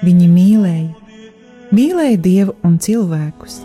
[0.00, 0.88] Viņi mīlēja,
[1.76, 3.60] mīlēja Dievu un cilvēkus.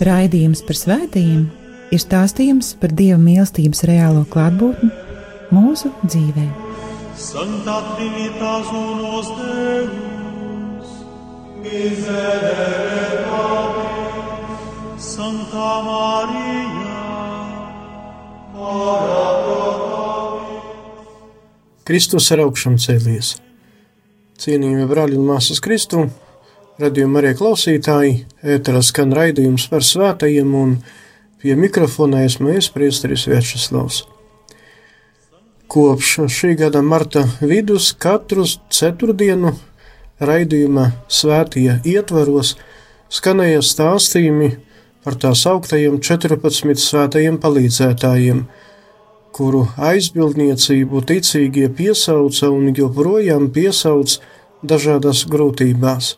[0.00, 1.48] Raidījums par svētījumiem
[1.94, 4.90] ir stāstījums par Dieva mīlestības reālo klātbūtni
[5.54, 6.46] mūsu dzīvē.
[7.20, 10.94] Santa Trinitas unos Deus,
[11.60, 14.64] miserere Patris,
[15.10, 16.96] Santa Maria,
[18.56, 19.39] ora
[21.88, 23.38] Kristus ir augšām cēlies.
[24.40, 26.04] Cienījamie brāļi un māsas Kristu,
[26.80, 28.12] radījuma arī klausītāji,
[28.44, 30.74] ēterā skan raidījums par svētajiem un
[31.40, 34.02] pie mikrofona esmu es priesteris Viečeslavs.
[35.72, 39.54] Kopš šī gada marta vidus katru ceturtdienu
[40.20, 42.56] raidījuma svētie ietvaros
[43.08, 44.50] skanēja stāstījumi
[45.04, 48.44] par tās augtajiem 14 svētajiem palīdzētājiem–
[49.40, 54.18] kuru aizbildniecību ticīgie piesauca un joprojām piesauc
[54.72, 56.10] dažādās grūtībās.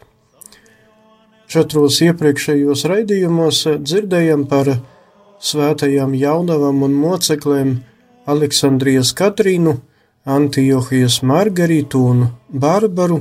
[1.53, 4.73] Četros iepriekšējos raidījumos dzirdējam par
[5.51, 7.77] svētajām jaunavam un moceklēm
[8.33, 9.77] Aleksandrijas Katrīnu,
[10.39, 12.25] Antiohijas Margaritu un
[12.65, 13.21] Barbaru,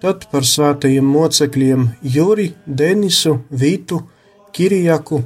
[0.00, 1.84] tad par svētajiem mocekļiem
[2.16, 4.00] Juri, Denisu, Vitu,
[4.56, 5.20] Kirijaku,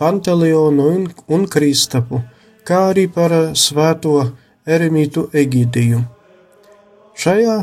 [0.00, 1.06] Panteleonu un,
[1.36, 2.22] un Kristapu–
[2.66, 4.18] kā arī par svēto
[4.66, 6.02] eremītu Egidiju.
[7.16, 7.56] Šajā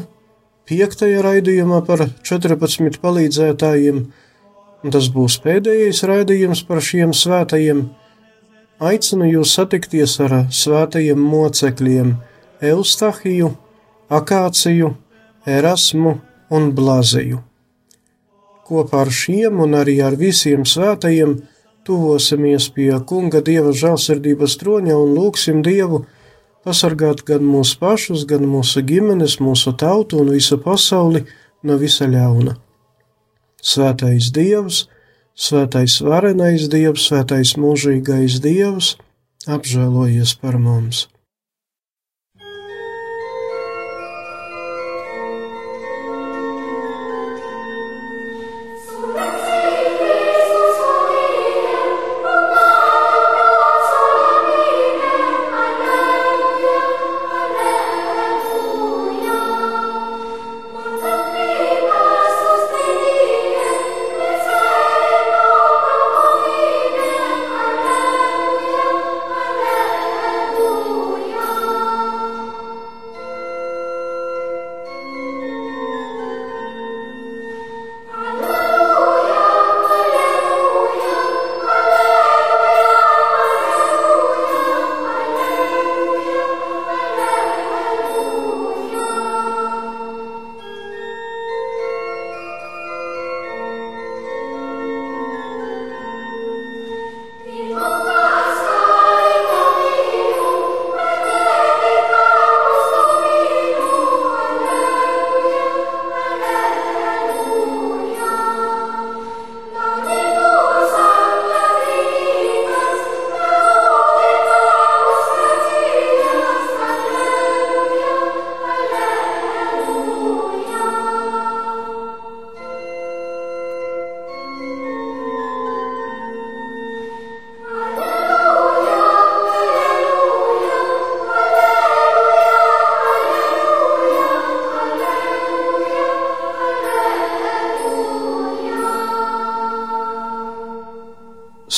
[0.70, 4.00] piektajā raidījumā par 14 palīdzētājiem,
[4.84, 7.86] un tas būs pēdējais raidījums par šiem svētajiem,
[8.84, 12.16] aicinu jūs satikties ar svētajiem mocekļiem
[12.64, 13.52] Eustahiju,
[14.14, 14.94] Akāciju,
[15.46, 16.18] Erasmu
[16.54, 17.42] un Blaziju.
[18.64, 21.36] Kopā ar šiem un arī ar visiem svētajiem
[21.88, 26.04] tuvosimies pie Kunga Dieva žēlsirdības troņa un lūgsim Dievu
[26.64, 31.26] pasargāt gan mūsu pašus, gan mūsu ģimenes, mūsu tautu un visu pasauli
[31.64, 32.58] no visa ļauna.
[33.64, 34.88] Svētais Dievs,
[35.34, 38.94] Svētais varenais Dievs, Svētais mūžīgais Dievs,
[39.50, 41.08] apžēlojies par mums!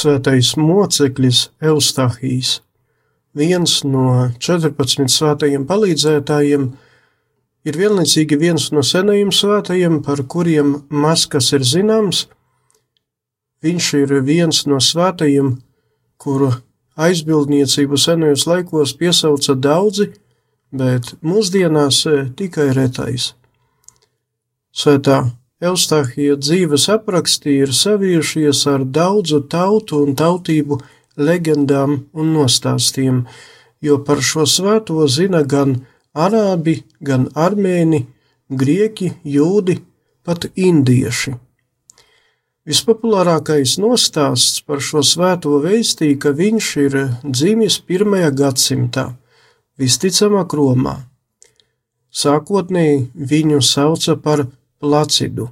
[0.06, 2.60] Svētais moceklis Eustahijs,
[3.34, 6.68] viens no 14 svētajiem palīdzētājiem,
[7.66, 12.28] ir vienlaicīgi viens no senajiem svētajiem, par kuriem maz kas ir zināms.
[13.66, 15.56] Viņš ir viens no svētajiem,
[16.22, 16.51] kuru
[17.01, 20.12] aizbildniecību senajos laikos piesauca daudzi,
[20.69, 22.04] bet mūsdienās
[22.38, 23.34] tikai retais.
[24.75, 25.24] Svētā
[25.63, 30.81] Eustāhija dzīves apraksti ir savijušies ar daudzu tautu un tautību
[31.16, 33.22] leģendām un nostāstiem,
[33.80, 35.78] jo par šo svēto zina gan
[36.12, 38.02] arābi, gan armēni,
[38.52, 39.78] grieķi, jūdi,
[40.28, 41.38] pat indieši.
[42.68, 49.06] Vispopulārākais nostāsts par šo svēto vēstīja, ka viņš ir dzimis pirmajā gadsimtā,
[49.80, 50.98] visticamāk Romā.
[52.12, 54.48] Sākotnēji viņu sauca par
[54.86, 55.50] Placidu.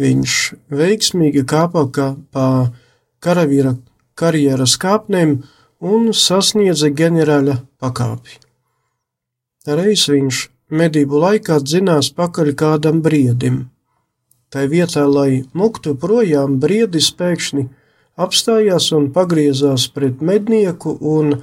[0.00, 0.34] Viņš
[0.72, 2.44] veiksmīgi kāpa kā pa
[3.20, 3.74] karavīra
[4.16, 5.34] karjeras kāpnēm
[5.92, 8.38] un sasniedza ģenerāļa pakāpi.
[9.68, 10.40] Reiz viņš
[10.80, 13.60] medību laikā dzinās pakaļ kādam briedim.
[14.50, 17.68] Tai vietā, lai muktu projām, briedis pēkšņi
[18.24, 21.36] apstājās un pagriezās pret mednieku un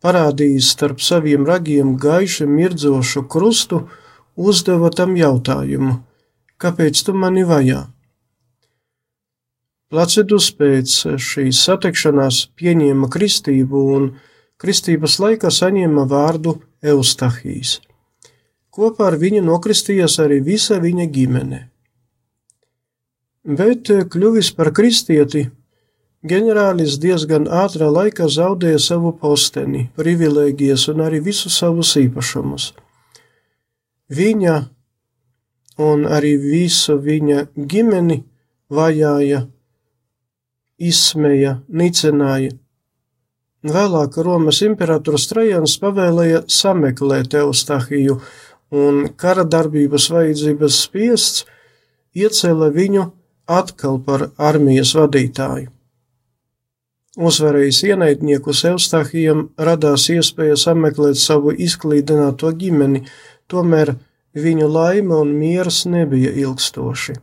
[0.00, 3.84] parādījis starp saviem ragiem gaiši mirdzošu krustu,
[4.36, 6.00] uzdeva tam jautājumu:
[6.60, 7.86] Kāpēc tu mani vajā?
[9.90, 14.10] Placidus pēc šīs satikšanās pieņēma kristību un
[14.60, 16.58] kristības laikā saņēma vārdu
[16.92, 17.78] Eustahijs.
[18.70, 21.60] Kopā ar viņu nokristījās arī visa viņa ģimene.
[23.58, 25.46] Bet kļuvis par kristieti,
[26.28, 32.74] ģenerālis diezgan ātrā laikā zaudēja savu posteni, privilēģijas un arī visus savus īpašumus.
[34.12, 34.58] Viņa
[35.80, 38.20] un arī visu viņa ģimeni
[38.70, 39.44] vajāja
[40.80, 42.54] izsmeja, nicināja.
[43.60, 48.16] Vēlāk Romas imperators Trajans pavēlēja sameklēt Eustahiju,
[48.72, 51.44] un kara darbības vajadzības spiests
[52.16, 53.10] iecēla viņu
[53.50, 55.68] atkal par armijas vadītāju.
[57.20, 63.02] Uzvarējis ienaidniekus Eustahijam radās iespēja sameklēt savu izklīdināto ģimeni,
[63.50, 63.96] tomēr
[64.34, 67.16] viņu laime un miers nebija ilgstoši.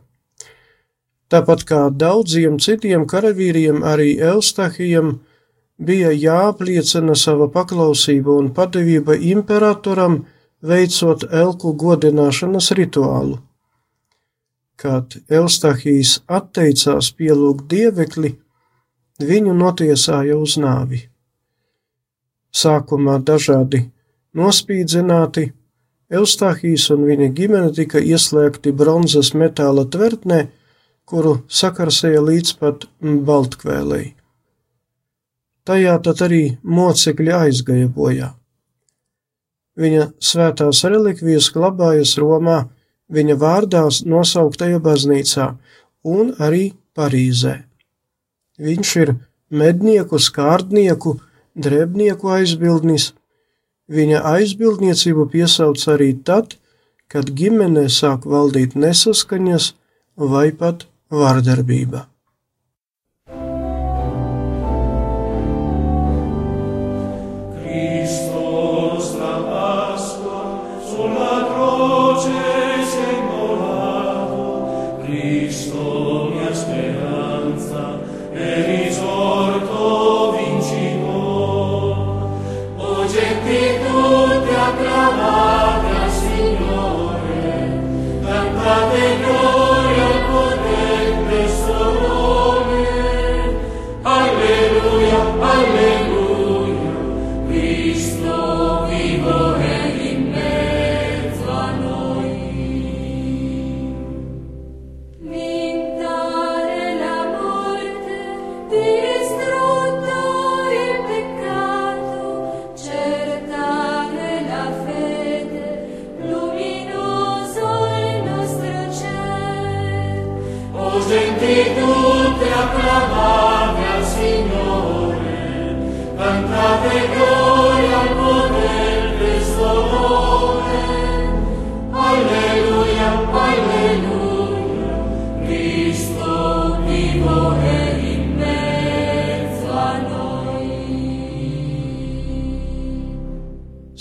[1.28, 5.18] Tāpat kā daudziem citiem karavīriem, arī Eustahijam
[5.78, 10.22] bija jāapliecina sava paklausība un padevība imperatoram,
[10.62, 13.38] veicot elku godināšanas rituālu.
[14.78, 18.32] Kad Eustahijs atteicās pielūgt dievekli,
[19.20, 21.04] viņu notiesāja uz nāvi.
[22.54, 23.84] Sākumā dažādi
[24.34, 25.50] nospīdzināti,
[26.08, 30.46] Eustahijs un viņa ģimene tika ieslēgti bronzas metāla tvertnē,
[31.08, 34.14] kuru sakarsēja līdz pat Baltkvēlei.
[35.68, 38.30] Tajā tad arī mocekļi aizgāja bojā.
[39.78, 42.62] Viņa svētās relikvijas glabājas Romā,
[43.12, 45.52] viņa vārdās nosauktajā baznīcā
[46.08, 47.54] un arī Parīzē.
[48.58, 49.14] Viņš ir
[49.54, 51.18] mednieku, skārdnieku,
[51.54, 53.12] drebnieku aizbildnis.
[53.88, 56.58] Viņa aizbildniecību piesauc arī tad,
[57.08, 59.72] kad ģimenē sāk valdīt nesaskaņas
[60.20, 62.04] vai pat vārdarbība.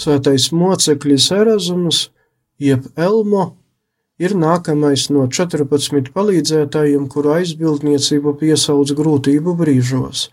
[0.08, 1.98] Svētais mocekļis Erasmus,
[2.64, 3.58] jeb Elmo,
[4.22, 10.30] ir nākamais no 14 palīdzētājiem, kuru aizbildniecību piesauc grūtību brīžos.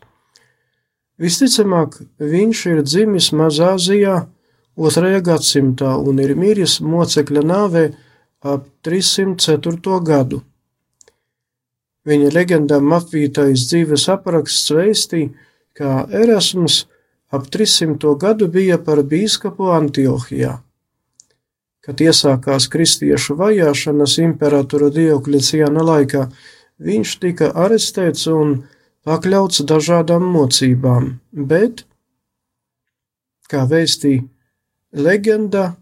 [1.19, 4.21] Visticamāk, viņš ir dzimis Mazāzijā
[4.77, 7.85] otrajā gadsimtā un ir miris mocekļa nāvē
[8.45, 10.01] ap 304.
[10.07, 10.43] gadu.
[12.05, 15.31] Viņa legendām apvītais dzīves apraksts veistī,
[15.73, 16.85] kā Erasmus
[17.33, 18.13] ap 300.
[18.21, 20.59] gadu bija par bīskapu Antiohijā.
[21.85, 26.29] Kad iesākās kristiešu vajāšanas imperatora Diokleciāna laikā,
[26.81, 28.55] viņš tika arestēts un
[29.05, 31.85] pakļauts dažādām mocībām, bet,
[33.49, 34.21] kā vēstī
[34.93, 35.75] leģenda,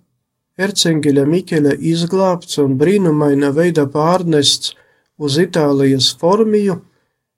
[0.62, 4.74] Ercengiļa Mikeļa izglābts un brīnumaina veida pārnests
[5.22, 6.80] uz Itālijas formiju,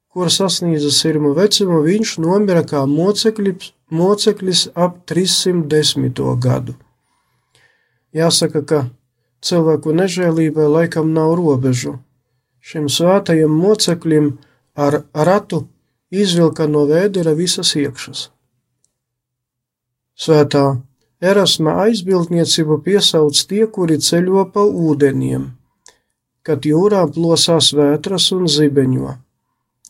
[0.08, 6.22] kur sasniedza sirmu vecumu, viņš nomira kā moceklis, moceklis ap 310.
[6.40, 6.76] gadu.
[8.14, 8.80] Jāsaka, ka
[9.44, 11.98] cilvēku nežēlībai laikam nav robežu.
[12.64, 14.36] Šim svētajam moceklim
[14.74, 15.66] ar ratu
[16.14, 18.28] izvilka no vēdera visas iekšas.
[20.14, 20.64] Svētā
[21.24, 25.46] Erasma aizbildniecību piesauc tie, kuri ceļo pa ūdeniem,
[26.44, 29.16] kad jūrā plosās vētras un zibeņo.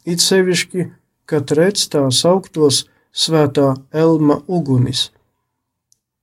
[0.07, 0.89] It sevišķi,
[1.27, 2.85] kad redz tā sauktos
[3.15, 5.09] svētā Elma ugunis.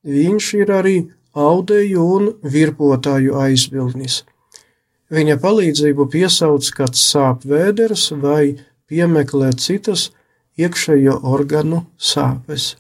[0.06, 0.98] Viņš ir arī
[1.38, 4.22] audēju un virpotāju aizbildnis.
[5.12, 8.56] Viņa palīdzību piesauc, kad sāp vēders vai
[8.88, 10.10] piemeklē citas
[10.60, 12.76] iekšējo organu sāpes.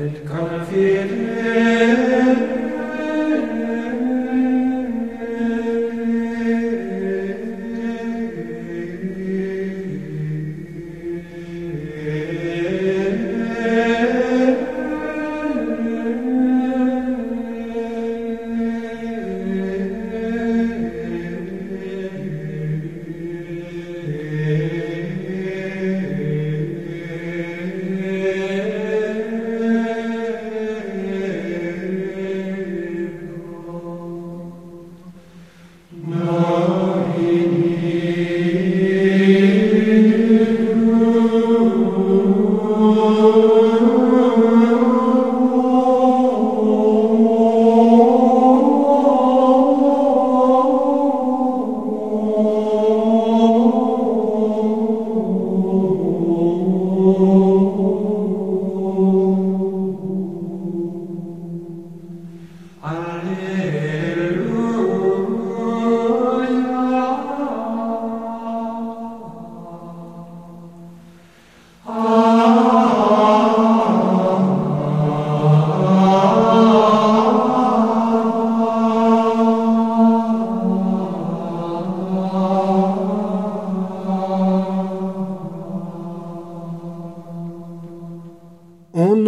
[0.00, 1.39] El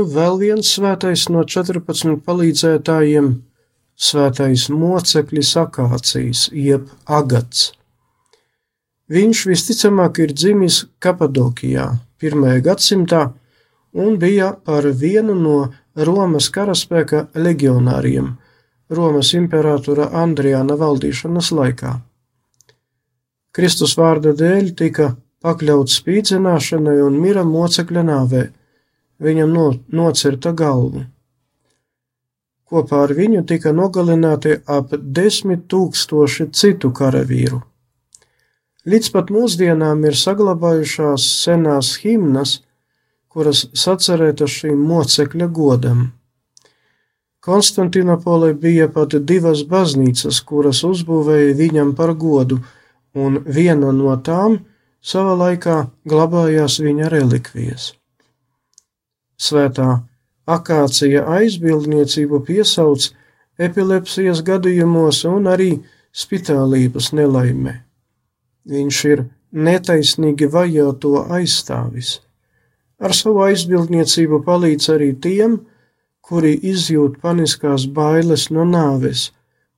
[0.09, 3.29] vēl viens svētais no 14 palīdzētājiem-
[4.09, 7.73] svētais moceklis akācijas, jeb agats.
[9.11, 12.61] Viņš visticamāk ir dzimis Kapadokijā, 1.
[12.63, 13.33] gadsimtā,
[13.93, 18.39] un bija par vienu no Romas karaspēka legionāriem
[18.93, 21.93] Romas imperatora Andrijāna valdīšanas laikā.
[23.53, 28.43] Kristus vārda dēļ tika pakļauts spīdzināšanai un mira mocekļa nāvē
[29.23, 31.05] viņam no, nocirta galvu.
[32.73, 37.61] Kopā ar viņu tika nogalināti ap desmit tūkstoši citu karavīru.
[38.89, 42.57] Līdz pat mūsdienām ir saglabājušās senās himnas,
[43.31, 46.11] kuras sacerētas šīm mocekļa godam.
[47.43, 52.61] Konstantinopolē bija pat divas baznīcas, kuras uzbūvēja viņam par godu,
[53.15, 54.61] un viena no tām
[55.03, 57.93] savā laikā glabājās viņa relikvijas.
[59.43, 59.89] Svētā
[60.47, 63.09] akācija aizbildniecību piesauc
[63.59, 65.73] epilepsijas gadījumos un arī
[66.13, 67.75] spitālības nelaimē.
[68.69, 72.21] Viņš ir netaisnīgi vajāto aizstāvis.
[73.03, 75.59] Ar savu aizbildniecību palīdz arī tiem,
[76.23, 79.31] kuri izjūt paniskās bailes no nāves,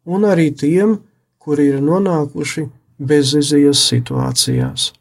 [0.05, 0.99] un arī tiem,
[1.41, 2.67] kuri ir nonākuši
[3.01, 4.93] bezizējas situācijās.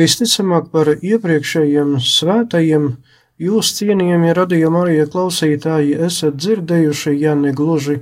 [0.00, 2.84] Visticamāk par iepriekšējiem svētajiem
[3.42, 7.98] jūs cienījami radījuma arī klausītāji esat dzirdējuši, ja ne gluži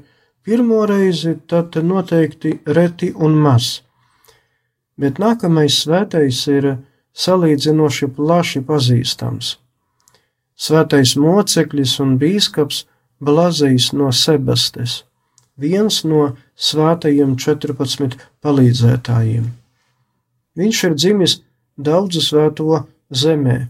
[0.46, 3.80] pirmo reizi, tad noteikti reti un maz.
[4.98, 6.68] Bet nākamais svētais ir
[7.18, 9.56] salīdzinoši plaši pazīstams.
[10.58, 12.84] Svētais moceklis un bīskaps
[13.18, 15.02] Blazijs no Sebastes,
[15.58, 19.50] viens no svētajiem 14 palīdzētājiem.
[20.58, 21.38] Viņš ir dzimis
[21.78, 23.68] daudzu svēto zemē,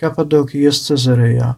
[0.00, 1.54] Kapadokijas Cezarejā.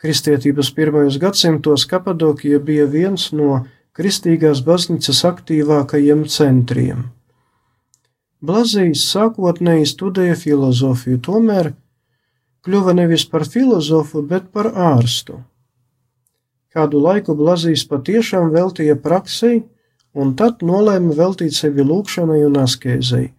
[0.00, 3.64] Kristietības pirmajos gadsimtos Kapadokija bija viens no
[3.96, 7.06] kristīgās baznīcas aktīvākajiem centriem.
[8.44, 11.72] Blazījs sākotnēji studēja filozofiju, tomēr
[12.66, 15.40] kļuva nevis par filozofu, bet par ārstu.
[16.76, 19.62] Kādu laiku Blazījs patiešām veltīja praksei,
[20.12, 23.30] un tad nolēma veltīt sevi lūkšanai un askēzei,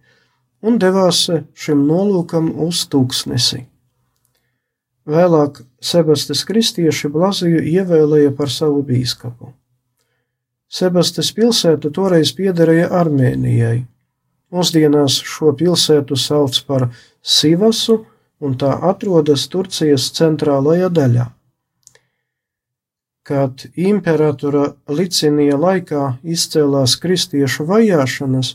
[0.62, 3.64] un devās šim nolūkam uz tūkstnesi.
[5.08, 9.54] Vēlāk Sebastes kristieši Blaziju ievēlēja par savu bīskapu.
[10.68, 13.86] Sebastes pilsēta toreiz piederēja Armēnijai.
[14.52, 16.88] Mūsdienās šo pilsētu sauc par
[17.24, 18.02] Sivasu,
[18.40, 21.26] un tā atrodas Turcijas centrālajā daļā.
[23.28, 28.54] Kad imperatora Licinija laikā izcēlās kristiešu vajāšanas,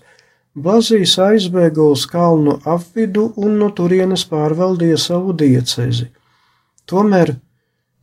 [0.53, 6.11] Blazijs aizbēga uz kalnu apvidu un no turienes pārvaldīja savu diecezi.
[6.85, 7.33] Tomēr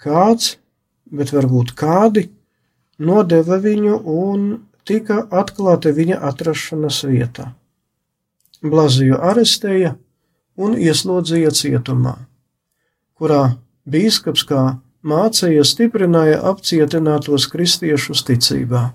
[0.02, 0.56] kāds,
[1.06, 2.26] bet varbūt kādi,
[2.98, 4.50] nodeva viņu un
[4.82, 7.52] tika atklāta viņa atrašanās vietā.
[8.66, 9.94] Blaziju arestēja
[10.58, 12.16] un ieslodzīja cietumā,
[13.14, 13.42] kurā
[13.86, 14.64] bīskaps kā
[15.06, 18.90] mācīja stiprināja apcietinātos kristiešus ticībā.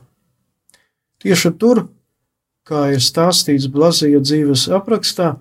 [1.24, 1.88] Tieši tur,
[2.66, 5.36] kā ir stāstīts Blazija dzīves aprakstā,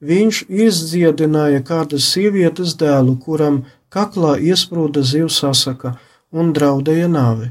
[0.00, 5.98] viņš izdziedināja kādas sievietes dēlu, kuram kaklā iesprūda zivs asaka
[6.32, 7.50] un draudēja nāvi.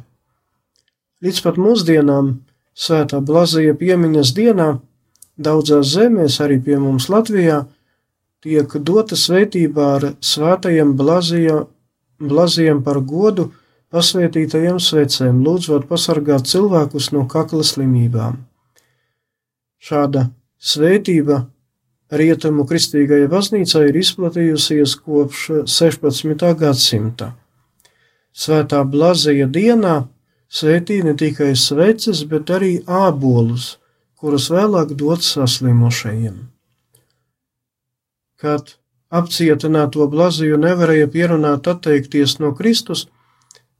[1.21, 2.37] Līdz pat mūsdienām,
[2.73, 4.69] svētā Blazija piemiņas dienā,
[5.37, 7.65] daudzās zemēs, arī pie mums Latvijā,
[8.43, 11.65] tiek dota svētībā ar svētajiem blazija,
[12.19, 13.51] blaziem par godu
[13.93, 18.48] pasvētītajiem svecēm, lūdzot pasargāt cilvēkus no kakla slimībām.
[19.79, 20.27] Šāda
[20.59, 21.45] svētība
[22.11, 25.47] rietumu kristīgajai baznīcai ir izplatījusies kopš
[25.79, 26.45] 16.
[26.59, 27.33] gadsimta.
[28.35, 29.95] Svētā blazija dienā
[30.49, 33.75] svētī ne tikai sveces, bet arī ābolus,
[34.19, 36.39] kurus vēlāk dot saslimušajiem
[38.39, 38.75] kad
[39.11, 43.07] apcietināto blaziju nevarēja pierunāt atteikties no Kristus,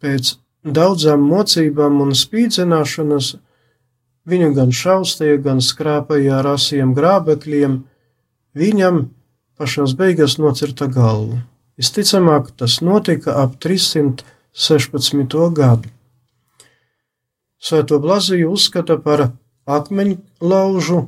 [0.03, 3.35] pēc daudzām mocībām un spīdzināšanas
[4.29, 7.79] viņu gan šaustīja, gan skrāpēja ar asiem grābekļiem,
[8.57, 9.07] viņam
[9.59, 11.39] pašās beigās nocirta galvu.
[11.79, 15.37] Visticamāk, tas notika ap 316.
[15.55, 15.91] gadu.
[17.59, 19.29] Svēto Blaziju uzskata par
[19.67, 20.99] akmeņlaužu,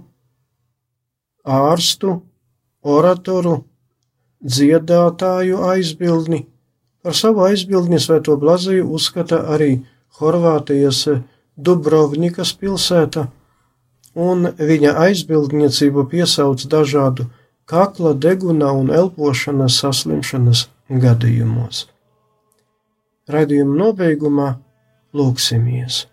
[1.47, 2.17] ārstu
[2.83, 3.61] oratoru,
[4.43, 6.45] dziedātāju aizbildni.
[7.01, 9.71] Par savu aizbildni Svēto Blaziju uzskata arī
[10.19, 11.05] Horvātijas
[11.57, 13.27] Dubrovnikas pilsēta,
[14.15, 17.27] un viņa aizbildniecību piesauc dažādu
[17.65, 21.85] kakla, deguna un elpošanas saslimšanas gadījumos.
[23.31, 24.47] Radījuma nobeigumā
[25.15, 26.05] lūksimies.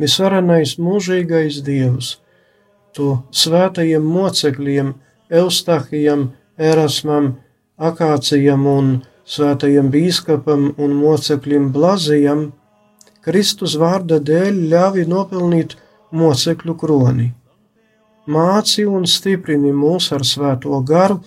[0.00, 2.18] Visvarenais mūžīgais Dievs,
[2.94, 4.94] tu svētajiem mocekļiem,
[5.30, 7.34] Eustahijam, Erasmam,
[7.78, 8.88] Akācijam un
[9.24, 12.50] svētajam bīskapam un mocekļim Blazijam,
[13.20, 15.76] Kristus vārda dēļ ļāvi nopelnīt
[16.16, 17.28] mocekļu kroni.
[18.30, 21.18] Māci un stiprini mūs ar svēto garu,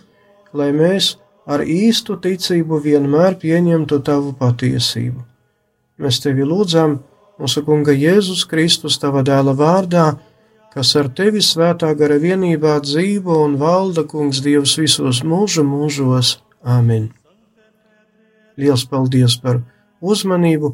[0.54, 5.22] lai mēs ar īstu ticību vienmēr pieņemtu tavu patiesību.
[6.02, 6.98] Mēs tevi lūdzam,
[7.38, 10.06] mūsu Kunga Jēzus Kristus, tava dēla vārdā,
[10.74, 16.40] kas ar tevi svētā gara vienībā dzīvo un valda kungs Dievs visos mūža mūžos.
[16.64, 17.12] Āmen!
[18.58, 19.62] Liels paldies par
[20.02, 20.74] uzmanību!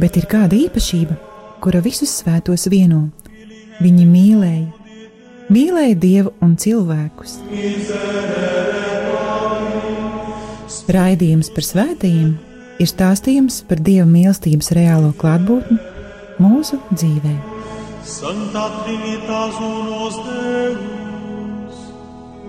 [0.00, 1.16] bet ir kāda īpašība,
[1.62, 3.08] kura visus svētos vieno.
[3.82, 4.66] Viņi mīlēja,
[5.52, 7.38] mīlēja Dievu un cilvēkus.
[10.88, 12.36] Raidījums par svētījumiem
[12.78, 15.78] ir stāstījums par Dieva mīlestības reālo klātbūtni
[16.42, 17.34] mūsu dzīvē.
[18.08, 21.82] Santa Trinitas unos Deus,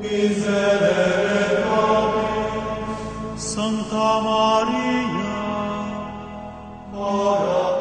[0.06, 1.50] miserere
[3.40, 5.19] Santa Maria,
[7.02, 7.79] ora pro